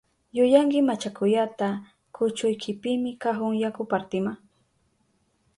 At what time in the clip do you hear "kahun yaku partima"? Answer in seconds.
3.21-4.33